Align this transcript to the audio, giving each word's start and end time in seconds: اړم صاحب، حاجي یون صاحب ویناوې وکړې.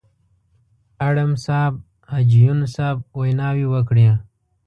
اړم 1.07 1.31
صاحب، 1.45 1.73
حاجي 2.09 2.39
یون 2.45 2.59
صاحب 2.75 2.97
ویناوې 3.19 3.65
وکړې. 3.73 4.07